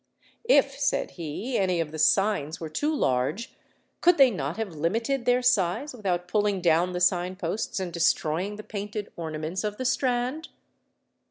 'If,' 0.45 0.79
said 0.79 1.11
he, 1.11 1.59
'any 1.59 1.79
of 1.79 1.91
the 1.91 1.99
signs 1.99 2.59
were 2.59 2.69
too 2.71 2.91
large, 2.91 3.53
could 4.01 4.17
they 4.17 4.31
not 4.31 4.57
have 4.57 4.73
limited 4.73 5.25
their 5.25 5.43
size 5.43 5.93
without 5.93 6.27
pulling 6.27 6.59
down 6.59 6.93
the 6.93 6.99
sign 6.99 7.35
posts 7.35 7.79
and 7.79 7.93
destroying 7.93 8.55
the 8.55 8.63
painted 8.63 9.11
ornaments 9.15 9.63
of 9.63 9.77
the 9.77 9.85
Strand? 9.85 10.47